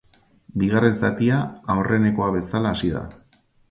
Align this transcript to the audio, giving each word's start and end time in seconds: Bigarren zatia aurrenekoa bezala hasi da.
Bigarren 0.61 0.95
zatia 1.03 1.39
aurrenekoa 1.77 2.35
bezala 2.41 2.77
hasi 2.77 2.95
da. 2.99 3.09